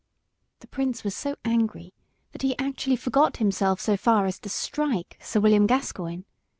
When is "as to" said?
4.25-4.49